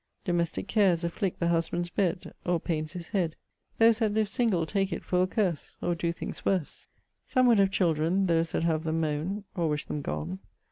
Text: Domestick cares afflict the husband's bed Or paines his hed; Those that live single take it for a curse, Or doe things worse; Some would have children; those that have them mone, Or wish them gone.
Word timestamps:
Domestick 0.25 0.67
cares 0.67 1.03
afflict 1.03 1.39
the 1.39 1.49
husband's 1.49 1.91
bed 1.91 2.33
Or 2.43 2.59
paines 2.59 2.93
his 2.93 3.09
hed; 3.09 3.35
Those 3.77 3.99
that 3.99 4.13
live 4.15 4.29
single 4.29 4.65
take 4.65 4.91
it 4.91 5.03
for 5.03 5.21
a 5.21 5.27
curse, 5.27 5.77
Or 5.79 5.93
doe 5.93 6.11
things 6.11 6.43
worse; 6.43 6.87
Some 7.23 7.45
would 7.45 7.59
have 7.59 7.69
children; 7.69 8.25
those 8.25 8.53
that 8.53 8.63
have 8.63 8.83
them 8.83 8.99
mone, 9.01 9.43
Or 9.55 9.69
wish 9.69 9.85
them 9.85 10.01
gone. 10.01 10.39